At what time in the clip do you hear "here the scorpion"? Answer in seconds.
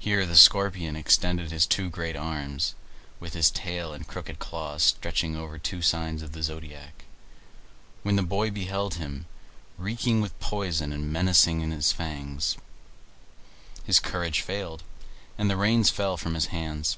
0.00-0.96